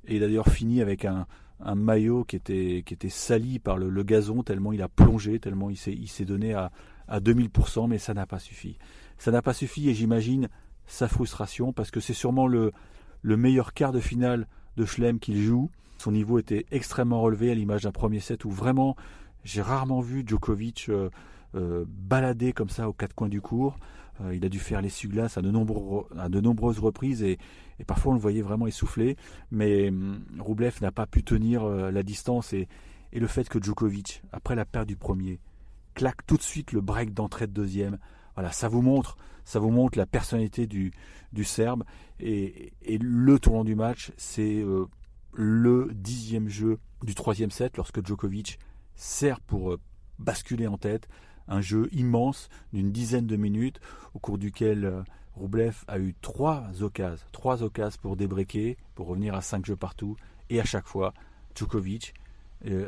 Et 0.07 0.16
il 0.16 0.23
a 0.23 0.26
d'ailleurs 0.26 0.49
fini 0.49 0.83
avec 0.83 1.07
un, 1.07 1.26
maillot 1.75 2.25
qui 2.25 2.37
était, 2.37 2.83
qui 2.85 2.93
était 2.93 3.09
sali 3.09 3.59
par 3.59 3.78
le, 3.78 4.02
gazon, 4.02 4.43
tellement 4.43 4.75
il 4.75 4.83
a 4.83 4.88
plongé, 4.88 5.40
tellement 5.40 5.71
il 5.71 5.78
s'est 5.78 6.25
donné 6.26 6.52
à, 6.52 6.71
à 7.09 7.19
2000%, 7.19 7.88
mais 7.88 7.97
ça 7.97 8.12
n'a 8.12 8.26
pas 8.26 8.38
suffi. 8.38 8.76
Ça 9.16 9.31
n'a 9.31 9.40
pas 9.40 9.55
suffi 9.55 9.88
et 9.88 9.95
j'imagine 9.95 10.50
sa 10.87 11.09
frustration 11.09 11.73
parce 11.73 11.90
que 11.90 12.00
c'est 12.00 12.14
sûrement 12.14 12.47
le, 12.47 12.73
le 13.23 13.37
meilleur 13.37 13.75
quart 13.75 13.93
de 13.93 14.00
finale 14.00 14.47
de 14.76 14.85
Schlem 14.85 15.19
qu'il 15.19 15.40
joue. 15.43 15.71
Son 15.99 16.12
niveau 16.12 16.38
était 16.38 16.66
extrêmement 16.71 17.21
relevé 17.21 17.50
à 17.50 17.55
l'image 17.55 17.83
d'un 17.83 17.93
premier 17.93 18.21
set 18.21 18.45
où 18.45 18.50
vraiment 18.50 18.97
j'ai 19.45 19.62
rarement 19.62 20.00
vu 20.00 20.25
Djokovic 20.26 20.88
euh, 20.88 21.11
euh, 21.55 21.85
balader 21.88 22.52
comme 22.52 22.69
ça 22.69 22.88
aux 22.88 22.93
quatre 22.93 23.14
coins 23.14 23.28
du 23.28 23.40
cours. 23.40 23.78
Euh, 24.21 24.35
il 24.35 24.45
a 24.45 24.49
dû 24.49 24.59
faire 24.59 24.83
les 24.83 24.90
glaces 25.05 25.38
à, 25.38 25.43
de 25.43 25.50
à 26.19 26.28
de 26.28 26.40
nombreuses 26.40 26.78
reprises 26.78 27.23
et, 27.23 27.38
parfois 27.87 28.12
on 28.12 28.14
le 28.14 28.21
voyait 28.21 28.43
vraiment 28.43 28.66
essoufflé. 28.66 29.16
Mais 29.50 29.88
hum, 29.88 30.25
n'a 30.81 30.93
pas 30.93 31.07
pu 31.07 31.23
tenir 31.23 31.64
la 31.66 32.02
distance 32.02 32.52
et, 32.52 32.69
et, 33.12 33.21
le 33.21 33.26
fait 33.26 33.49
que 33.49 33.62
Djokovic, 33.62 34.23
après 34.33 34.55
la 34.55 34.64
perte 34.64 34.88
du 34.88 34.97
premier, 34.97 35.38
claque 35.95 36.26
tout 36.26 36.37
de 36.37 36.43
suite 36.43 36.73
le 36.73 36.81
break 36.81 37.14
d'entrée 37.14 37.47
de 37.47 37.52
deuxième. 37.52 37.99
Voilà, 38.37 38.52
ça 38.52 38.69
vous 38.69 38.83
montre, 38.83 39.16
ça 39.45 39.59
vous 39.59 39.71
montre 39.71 39.99
la 39.99 40.07
personnalité 40.07 40.66
du, 40.66 40.93
du 41.33 41.45
Serbe. 41.45 41.85
Et, 42.21 42.73
le 43.00 43.38
tournant 43.38 43.64
du 43.64 43.75
match, 43.75 44.12
c'est 44.16 44.57
euh, 44.57 44.87
le 45.33 45.90
dixième 45.95 46.49
jeu 46.49 46.78
du 47.02 47.14
troisième 47.14 47.50
set 47.50 47.76
lorsque 47.76 48.05
Djokovic 48.05 48.59
sert 48.95 49.40
pour 49.40 49.73
euh, 49.73 49.81
basculer 50.19 50.66
en 50.66 50.78
tête. 50.78 51.09
Un 51.49 51.61
jeu 51.61 51.88
immense 51.93 52.49
d'une 52.73 52.90
dizaine 52.90 53.26
de 53.26 53.37
minutes 53.37 53.81
au 54.14 54.19
cours 54.19 54.37
duquel 54.37 54.85
euh, 54.85 55.02
Roublev 55.35 55.85
a 55.87 55.99
eu 55.99 56.14
trois 56.21 56.83
occasions, 56.83 57.25
trois 57.33 57.62
occasions 57.62 58.00
pour 58.02 58.16
débreaker, 58.16 58.75
pour 58.95 59.07
revenir 59.07 59.35
à 59.35 59.43
cinq 59.43 59.64
jeux 59.64 59.76
partout. 59.76 60.16
Et 60.50 60.61
à 60.61 60.64
chaque 60.64 60.87
fois, 60.87 61.14
Djokovic 61.55 62.14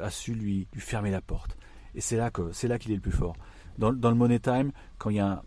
a 0.02 0.10
su 0.10 0.34
lui, 0.34 0.66
lui 0.72 0.80
fermer 0.80 1.10
la 1.10 1.20
porte. 1.20 1.56
Et 1.94 2.00
c'est 2.00 2.16
là 2.16 2.30
que 2.30 2.52
c'est 2.52 2.68
là 2.68 2.78
qu'il 2.78 2.92
est 2.92 2.96
le 2.96 3.00
plus 3.00 3.12
fort. 3.12 3.36
Dans, 3.78 3.90
le 3.90 4.14
Money 4.14 4.40
Time, 4.40 4.72
quand 4.98 5.10
il, 5.10 5.16
y 5.16 5.20
a 5.20 5.42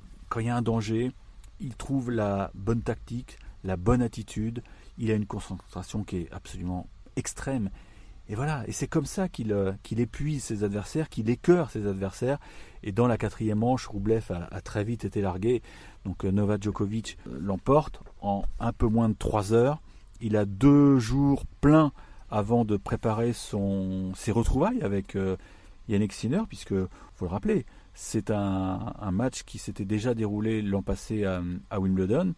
un 0.56 0.62
danger, 0.62 1.12
il 1.60 1.76
trouve 1.76 2.12
la 2.12 2.50
bonne 2.56 2.82
tactique, 2.82 3.38
la 3.66 3.76
bonne 3.76 4.02
attitude. 4.02 4.64
Il 4.98 5.12
a 5.12 5.16
une 5.16 5.26
concentration 5.26 6.04
qui 6.04 6.18
est 6.18 6.32
absolument 6.32 6.88
extrême. 7.18 7.70
Et 8.30 8.36
voilà, 8.36 8.64
et 8.66 8.72
c'est 8.72 8.88
comme 8.88 9.06
ça 9.06 9.28
qu'il 9.28 9.52
euh, 9.52 9.74
épuise 9.92 10.46
ses 10.46 10.64
adversaires, 10.64 11.10
qu'il 11.10 11.30
écœure 11.30 11.70
ses 11.70 11.86
adversaires. 11.86 12.40
Et 12.84 12.94
dans 12.94 13.06
la 13.06 13.18
quatrième 13.18 13.60
manche, 13.60 13.88
Roublev 13.88 14.32
a, 14.32 14.62
très 14.62 14.86
vite 14.86 15.04
été 15.04 15.22
largué. 15.22 15.62
Donc 16.06 16.24
euh, 16.24 16.32
Novak 16.32 16.64
Djokovic 16.64 17.18
euh, 17.28 17.38
l'emporte 17.42 18.02
en 18.22 18.44
un 18.62 18.72
peu 18.72 18.88
moins 18.88 19.10
de 19.10 19.16
trois 19.16 19.52
heures. 19.52 19.82
Il 20.22 20.38
a 20.38 20.46
deux 20.46 21.00
jours 21.00 21.44
pleins 21.60 21.92
avant 22.30 22.64
de 22.64 22.78
préparer 22.78 23.34
son, 23.34 24.14
ses 24.16 24.32
retrouvailles 24.32 24.82
avec 24.84 25.18
Yannick 25.90 26.14
Sinner, 26.14 26.44
puisque, 26.48 26.76
faut 27.16 27.26
le 27.26 27.32
rappeler, 27.32 27.66
c'est 27.94 28.32
un, 28.32 29.12
match 29.12 29.44
qui 29.44 29.58
s'était 29.58 29.86
déjà 29.86 30.14
déroulé 30.14 30.62
l'an 30.62 30.82
passé 30.82 31.26
à, 31.26 31.80
Wimbledon, 31.80 32.34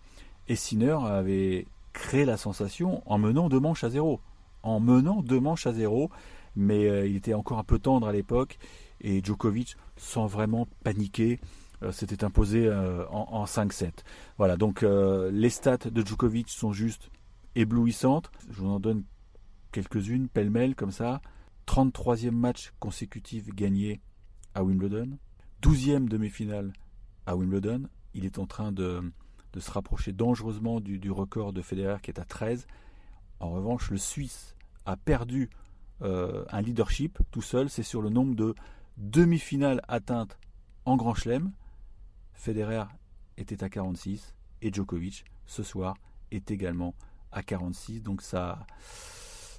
et 0.48 0.56
Sinner 0.56 0.98
avait 1.06 1.68
créé 1.94 2.26
la 2.26 2.38
sensation 2.38 3.04
en 3.06 3.18
menant 3.18 3.50
deux 3.50 3.60
manches 3.60 3.84
à 3.84 3.90
zéro. 3.90 4.20
En 4.64 4.80
menant 4.80 5.22
deux 5.22 5.40
manches 5.40 5.68
à 5.68 5.74
zéro, 5.74 6.10
mais 6.56 6.88
euh, 6.88 7.08
il 7.08 7.16
était 7.16 7.34
encore 7.34 7.60
un 7.60 7.64
peu 7.64 7.80
tendre 7.80 8.08
à 8.08 8.12
l'époque, 8.12 8.58
et 9.02 9.24
Djokovic, 9.24 9.76
sans 9.98 10.26
vraiment 10.26 10.68
paniquer, 10.84 11.40
euh, 11.84 11.92
s'était 11.92 12.24
imposé 12.24 12.66
euh, 12.68 13.06
en, 13.10 13.28
en 13.32 13.46
5-7. 13.46 13.92
Voilà, 14.38 14.58
donc 14.58 14.82
les 14.84 15.50
stats 15.50 15.90
de 15.90 16.06
Djokovic 16.06 16.50
sont 16.50 16.72
juste 16.72 17.10
éblouissantes. 17.56 18.32
Je 18.50 18.62
vous 18.62 18.70
en 18.70 18.80
donne 18.80 19.04
quelques-unes, 19.72 20.28
pêle-mêle, 20.30 20.76
comme 20.76 20.92
ça. 20.92 21.22
33e 21.68 22.32
match 22.32 22.74
consécutif 22.80 23.48
gagné 23.54 24.02
à 24.54 24.64
Wimbledon, 24.64 25.18
12e 25.64 26.10
demi-finale 26.10 26.74
à 27.26 27.38
Wimbledon. 27.38 27.88
Il 28.14 28.26
est 28.26 28.38
en 28.38 28.46
train 28.46 28.74
de, 28.74 29.02
se 29.58 29.72
rapprocher 29.72 30.12
dangereusement 30.12 30.82
du, 30.82 31.10
record 31.10 31.54
de 31.54 31.62
Federer 31.62 32.02
qui 32.04 32.12
est 32.12 32.20
à 32.20 32.26
13. 32.26 32.68
En 33.40 33.50
revanche, 33.52 33.90
le 33.90 33.98
Suisse 33.98 34.58
a 34.86 34.98
perdu 34.98 35.50
euh, 36.02 36.44
un 36.50 36.62
leadership 36.62 37.20
tout 37.32 37.42
seul. 37.42 37.70
C'est 37.70 37.84
sur 37.84 38.02
le 38.02 38.10
nombre 38.10 38.36
de 38.36 38.56
demi-finales 38.98 39.82
atteintes 39.88 40.38
en 40.84 40.98
Grand 40.98 41.14
Chelem. 41.14 41.54
Federer 42.34 42.84
était 43.38 43.64
à 43.64 43.70
46 43.70 44.36
et 44.62 44.74
Djokovic 44.74 45.24
ce 45.46 45.64
soir 45.64 45.96
est 46.32 46.52
également 46.52 46.94
à 47.32 47.42
46. 47.42 48.04
Donc 48.04 48.22
ça, 48.22 48.68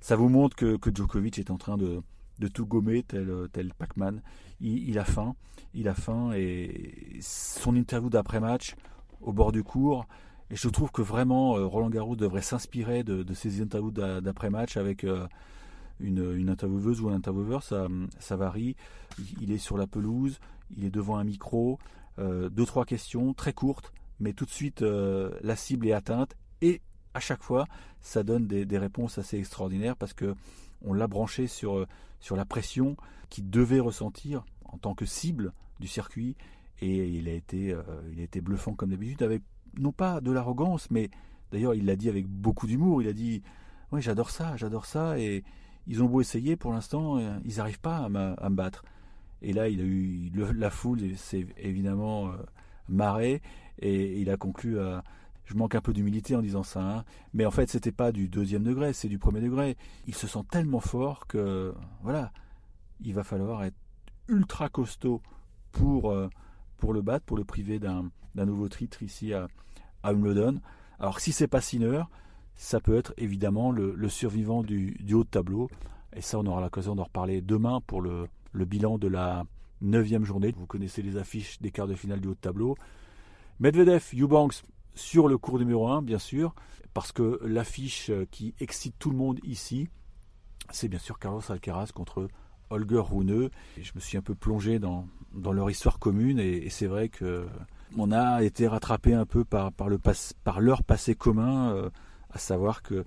ça 0.03 0.17
vous 0.17 0.29
montre 0.29 0.55
que, 0.55 0.79
Djokovic 0.95 1.39
est 1.39 1.51
en 1.51 1.57
train 1.57 1.79
de, 1.79 2.03
tout 2.49 2.67
gommer 2.67 3.03
tel, 3.03 3.31
tel 3.53 3.73
Pac-Man. 3.75 4.23
Il, 4.61 4.99
a 4.99 5.05
faim, 5.05 5.35
il 5.75 5.88
a 5.88 5.95
faim 5.95 6.33
et 6.35 7.19
son 7.21 7.76
interview 7.76 8.11
d'après-match 8.11 8.76
au 9.21 9.33
bord 9.33 9.53
du 9.53 9.62
cours. 9.62 10.07
Et 10.50 10.57
je 10.57 10.69
trouve 10.69 10.91
que 10.91 11.03
vraiment 11.03 11.57
euh, 11.57 11.67
Roland 11.67 11.91
Garros 11.91 12.17
devrait 12.17 12.43
s'inspirer 12.43 13.03
de, 13.03 13.23
de, 13.23 13.35
ces 13.35 13.61
interviews 13.61 13.91
d'après-match 13.91 14.76
avec 14.76 15.05
euh, 15.05 15.26
une, 16.00 16.49
intervieweuse 16.49 17.00
ou 17.00 17.09
un 17.09 17.14
intervieweur, 17.14 17.62
ça, 17.62 18.37
varie. 18.37 18.76
Il 19.41 19.53
est 19.53 19.59
sur 19.59 19.79
la 19.79 19.87
pelouse, 19.87 20.38
il 20.76 20.85
est 20.85 20.91
devant 20.91 21.17
un 21.17 21.25
micro, 21.25 21.79
euh, 22.19 22.49
deux 22.50 22.67
trois 22.67 22.85
questions 22.85 23.33
très 23.33 23.53
courtes, 23.53 23.93
mais 24.21 24.33
tout 24.33 24.45
de 24.45 24.50
suite 24.50 24.83
la 24.83 25.57
cible 25.57 25.88
est 25.88 25.93
atteinte 25.93 26.37
et 26.61 26.81
à 27.14 27.21
chaque 27.21 27.43
fois, 27.43 27.67
ça 28.00 28.23
donne 28.23 28.47
des, 28.47 28.79
réponses 28.79 29.19
assez 29.19 29.38
extraordinaires 29.38 29.97
parce 29.97 30.12
que 30.12 30.35
on 30.85 30.93
l'a 30.93 31.07
branché 31.07 31.47
sur, 31.47 31.79
euh, 31.79 31.87
sur 32.21 32.37
la 32.37 32.45
pression 32.45 32.97
qu'il 33.31 33.50
devait 33.50 33.81
ressentir 33.81 34.45
en 34.64 34.79
tant 34.79 34.95
que 34.95 35.07
cible 35.07 35.53
du 35.81 35.87
circuit. 35.87 36.37
Et 36.81 37.09
il 37.09 37.29
a 37.29 37.33
été, 37.33 37.73
euh, 37.73 37.83
il 38.12 38.21
a 38.21 38.23
été 38.23 38.41
bluffant 38.41 38.75
comme 38.75 38.91
d'habitude 38.91 39.23
avec 39.23 39.43
non 39.79 39.93
pas 39.93 40.21
de 40.21 40.31
l'arrogance 40.31 40.88
mais 40.91 41.11
d'ailleurs 41.50 41.75
il 41.75 41.85
l'a 41.85 41.97
dit 41.97 42.09
avec 42.09 42.26
beaucoup 42.26 42.67
d'humour. 42.67 43.03
Il 43.03 43.09
a 43.09 43.12
dit 43.12 43.43
oui 43.93 44.03
j'adore 44.03 44.31
ça 44.31 44.57
j'adore 44.57 44.87
ça. 44.87 45.19
Et 45.19 45.45
ils 45.87 46.03
ont 46.03 46.07
beau 46.07 46.21
essayer 46.21 46.57
pour 46.57 46.73
l'instant 46.73 47.19
euh, 47.19 47.38
ils 47.45 47.57
n'arrivent 47.57 47.81
pas 47.81 47.99
à, 47.99 48.09
me 48.09 48.55
battre. 48.55 48.85
Et 49.43 49.53
là 49.53 49.69
il 49.69 49.81
a 49.81 49.85
eu 49.85 50.31
la 50.55 50.71
foule 50.71 51.17
s'est 51.17 51.47
évidemment 51.57 52.33
marré 52.88 53.43
et 53.79 54.21
il 54.21 54.31
a 54.31 54.37
conclu 54.37 54.79
à 54.79 55.03
je 55.45 55.55
manque 55.55 55.75
un 55.75 55.81
peu 55.81 55.93
d'humilité 55.93 56.37
en 56.37 56.43
disant 56.43 56.63
ça, 56.63 56.81
hein. 56.81 57.05
mais 57.33 57.47
en 57.47 57.51
fait 57.51 57.69
c'était 57.69 57.93
pas 57.93 58.13
du 58.13 58.29
deuxième 58.29 58.63
degré, 58.63 58.93
c'est 58.93 59.09
du 59.09 59.19
premier 59.19 59.41
degré. 59.41 59.77
Il 60.07 60.15
se 60.15 60.27
sent 60.27 60.43
tellement 60.51 60.81
fort 60.81 61.27
que 61.27 61.75
voilà, 62.03 62.33
il 63.03 63.15
va 63.15 63.25
falloir 63.25 63.65
être 63.65 63.77
ultra 64.29 64.69
costaud 64.69 65.21
pour, 65.73 66.11
euh, 66.11 66.29
pour 66.79 66.93
le 66.93 67.03
battre, 67.03 67.25
pour 67.27 67.37
le 67.37 67.45
priver 67.45 67.79
d'un 67.79 68.11
nouveau 68.35 68.69
titre 68.69 69.03
ici 69.03 69.35
à, 69.35 69.49
à 70.03 70.13
Wimbledon. 70.13 70.61
Alors 70.99 71.21
si 71.21 71.33
c'est 71.33 71.49
pas 71.49 71.61
Sinner, 71.61 72.03
ça 72.57 72.81
peut 72.81 72.97
être 72.97 73.13
évidemment 73.17 73.73
le, 73.73 74.09
survivant 74.09 74.63
du, 74.63 74.97
haut 75.13 75.25
de 75.25 75.29
tableau, 75.29 75.69
et 76.15 76.21
ça 76.21 76.39
on 76.39 76.47
aura 76.47 76.61
l'occasion 76.61 76.95
d'en 76.95 77.05
reparler 77.05 77.41
demain 77.41 77.81
pour 77.87 78.01
le, 78.01 78.29
le 78.53 78.65
bilan 78.65 78.99
de 78.99 79.09
la 79.09 79.45
neuvième 79.83 80.25
journée. 80.25 80.55
Vous 80.57 80.67
connaissez 80.67 81.03
les 81.03 81.17
affiches 81.17 81.61
des 81.61 81.71
quarts 81.71 81.89
de 81.89 81.95
finale 81.95 82.21
du 82.21 82.29
haut 82.29 82.35
de 82.35 82.39
tableau. 82.39 82.77
Medvedev, 83.61 84.11
Eubanks, 84.15 84.63
sur 84.95 85.29
le 85.29 85.39
cours 85.39 85.59
numéro 85.59 85.89
1, 85.89 86.03
bien 86.03 86.19
sûr, 86.19 86.55
parce 86.93 87.13
que 87.13 87.41
l'affiche 87.45 88.11
qui 88.31 88.55
excite 88.61 88.95
tout 88.99 89.11
le 89.11 89.17
monde 89.17 89.41
ici, 89.43 89.89
c'est 90.71 90.89
bien 90.89 90.99
sûr 90.99 91.19
Carlos 91.19 91.43
Alcaraz 91.49 91.89
contre 91.93 92.29
Holger 92.71 93.03
Rune. 93.05 93.51
je 93.81 93.93
me 93.95 94.01
suis 94.01 94.17
un 94.17 94.23
peu 94.23 94.35
plongé 94.35 94.79
dans, 94.79 95.07
dans 95.35 95.53
leur 95.53 95.71
histoire 95.71 95.99
commune 95.99 96.39
et, 96.39 96.69
c'est 96.71 96.87
vrai 96.87 97.09
que 97.09 97.47
on 97.97 98.11
a 98.11 98.43
été 98.43 98.67
rattrapé 98.67 99.15
un 99.15 99.27
peu 99.27 99.45
par, 99.45 99.73
par, 99.73 99.89
le 99.89 100.01
par 100.43 100.61
leur 100.61 100.83
passé 100.83 101.15
commun, 101.15 101.73
euh, 101.75 101.91
à 102.31 102.39
savoir 102.39 102.83
que 102.83 103.05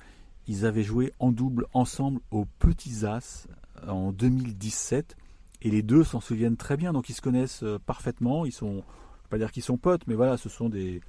ils 0.47 0.65
avaient 0.65 0.83
joué 0.83 1.11
en 1.19 1.33
double 1.33 1.65
ensemble 1.73 2.21
aux 2.31 2.45
Petits 2.59 3.05
As 3.05 3.47
en 3.85 4.13
2017 4.13 5.17
et 5.61 5.69
les 5.69 5.81
deux 5.81 6.05
s'en 6.05 6.21
souviennent 6.21 6.55
très 6.55 6.77
bien, 6.77 6.93
donc 6.93 7.09
ils 7.09 7.13
se 7.13 7.21
connaissent 7.21 7.63
euh, 7.63 7.79
parfaitement. 7.85 8.45
Ils 8.45 8.53
sont, 8.53 8.75
je 8.75 9.23
vais 9.23 9.29
pas 9.29 9.37
dire 9.37 9.51
qu'ils 9.51 9.63
sont 9.63 9.77
potes, 9.77 10.07
mais 10.07 10.15
voilà, 10.15 10.37
ce 10.37 10.47
sont 10.47 10.69
des, 10.69 11.01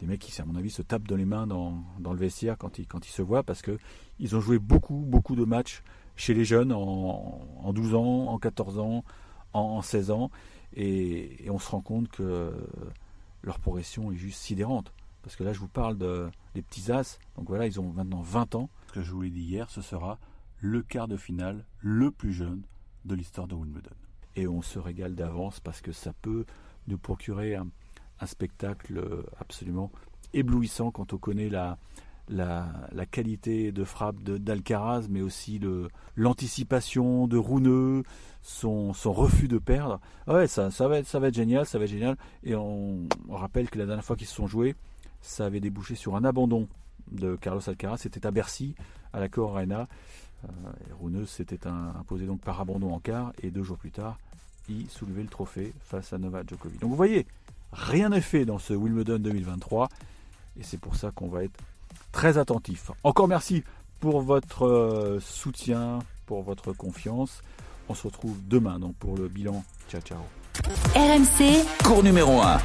des 0.00 0.06
mecs 0.06 0.20
qui, 0.20 0.40
à 0.40 0.44
mon 0.44 0.56
avis, 0.56 0.70
se 0.70 0.82
tapent 0.82 1.06
dans 1.06 1.16
les 1.16 1.26
mains 1.26 1.46
dans, 1.46 1.84
le 1.98 2.18
vestiaire 2.18 2.56
quand 2.58 2.78
ils, 2.78 2.86
quand 2.86 3.06
ils 3.06 3.12
se 3.12 3.22
voient 3.22 3.42
parce 3.42 3.62
qu'ils 3.62 4.36
ont 4.36 4.40
joué 4.40 4.58
beaucoup, 4.58 5.04
beaucoup 5.06 5.36
de 5.36 5.44
matchs 5.44 5.82
chez 6.16 6.34
les 6.34 6.44
jeunes 6.44 6.72
en, 6.72 7.72
12 7.72 7.94
ans, 7.94 8.26
en 8.28 8.38
14 8.38 8.78
ans, 8.78 9.04
en, 9.52 9.82
16 9.82 10.10
ans. 10.10 10.30
Et, 10.74 11.46
on 11.50 11.58
se 11.58 11.70
rend 11.70 11.82
compte 11.82 12.08
que 12.08 12.52
leur 13.42 13.58
progression 13.58 14.10
est 14.10 14.16
juste 14.16 14.40
sidérante. 14.40 14.92
Parce 15.22 15.36
que 15.36 15.44
là, 15.44 15.52
je 15.52 15.60
vous 15.60 15.68
parle 15.68 15.98
de, 15.98 16.30
des 16.54 16.62
petits 16.62 16.90
as. 16.90 17.18
Donc 17.36 17.48
voilà, 17.48 17.66
ils 17.66 17.78
ont 17.78 17.92
maintenant 17.92 18.22
20 18.22 18.54
ans. 18.54 18.70
Ce 18.88 18.92
que 18.92 19.02
je 19.02 19.12
vous 19.12 19.20
l'ai 19.20 19.30
dit 19.30 19.42
hier, 19.42 19.68
ce 19.70 19.82
sera 19.82 20.18
le 20.58 20.82
quart 20.82 21.08
de 21.08 21.16
finale 21.16 21.64
le 21.80 22.10
plus 22.10 22.32
jeune 22.32 22.62
de 23.04 23.14
l'histoire 23.14 23.46
de 23.46 23.54
Wimbledon. 23.54 23.90
Et 24.36 24.46
on 24.46 24.62
se 24.62 24.78
régale 24.78 25.14
d'avance 25.14 25.60
parce 25.60 25.82
que 25.82 25.92
ça 25.92 26.12
peut 26.22 26.46
nous 26.86 26.98
procurer 26.98 27.54
un, 27.54 27.68
un 28.20 28.26
spectacle 28.26 28.98
euh, 28.98 29.22
absolument 29.40 29.90
éblouissant 30.32 30.90
quand 30.90 31.12
on 31.12 31.18
connaît 31.18 31.48
la, 31.48 31.76
la, 32.30 33.06
qualité 33.10 33.72
de 33.72 33.84
frappe 33.84 34.22
d'Alcaraz, 34.22 35.06
mais 35.08 35.20
aussi 35.20 35.60
l'anticipation 36.16 37.26
de 37.26 37.36
Rouneux, 37.36 38.04
son, 38.42 38.92
son, 38.92 39.12
refus 39.12 39.48
de 39.48 39.58
perdre. 39.58 40.00
Ah 40.26 40.34
ouais, 40.34 40.46
ça, 40.46 40.70
ça, 40.70 40.88
va 40.88 40.98
être, 40.98 41.06
ça 41.06 41.18
va 41.18 41.28
être 41.28 41.34
génial, 41.34 41.66
ça 41.66 41.78
va 41.78 41.84
être 41.84 41.90
génial. 41.90 42.16
Et 42.44 42.54
on, 42.54 43.08
rappelle 43.28 43.68
que 43.68 43.78
la 43.78 43.86
dernière 43.86 44.04
fois 44.04 44.16
qu'ils 44.16 44.28
se 44.28 44.34
sont 44.34 44.46
joués, 44.46 44.76
ça 45.20 45.46
avait 45.46 45.60
débouché 45.60 45.94
sur 45.94 46.16
un 46.16 46.24
abandon 46.24 46.68
de 47.10 47.36
Carlos 47.36 47.68
Alcaraz. 47.68 47.98
C'était 47.98 48.26
à 48.26 48.30
Bercy, 48.30 48.74
à 49.12 49.20
la 49.20 49.28
Cor 49.28 49.56
Arena. 49.56 49.88
Euh, 50.44 51.26
s'était 51.26 51.66
imposé 51.66 52.26
donc 52.26 52.40
par 52.40 52.60
abandon 52.60 52.92
en 52.92 52.98
quart, 52.98 53.32
et 53.42 53.50
deux 53.50 53.62
jours 53.62 53.76
plus 53.76 53.90
tard, 53.90 54.18
il 54.70 54.88
soulevait 54.88 55.22
le 55.22 55.28
trophée 55.28 55.72
face 55.80 56.12
à 56.12 56.18
Novak 56.18 56.48
Djokovic. 56.48 56.80
Donc 56.80 56.90
vous 56.90 56.96
voyez, 56.96 57.26
Rien 57.72 58.10
n'est 58.10 58.20
fait 58.20 58.44
dans 58.44 58.58
ce 58.58 58.72
Wimbledon 58.74 59.18
2023 59.18 59.88
et 60.58 60.62
c'est 60.62 60.78
pour 60.80 60.96
ça 60.96 61.10
qu'on 61.10 61.28
va 61.28 61.44
être 61.44 61.58
très 62.12 62.38
attentif. 62.38 62.90
Encore 63.04 63.28
merci 63.28 63.62
pour 64.00 64.22
votre 64.22 64.66
euh, 64.66 65.20
soutien, 65.20 66.00
pour 66.26 66.42
votre 66.42 66.72
confiance. 66.72 67.42
On 67.88 67.94
se 67.94 68.06
retrouve 68.06 68.36
demain 68.48 68.78
donc 68.78 68.94
pour 68.96 69.16
le 69.16 69.28
bilan. 69.28 69.64
Ciao 69.90 70.00
ciao. 70.00 70.20
RMC, 70.94 71.64
cours 71.84 72.02
numéro 72.02 72.40
1. 72.40 72.58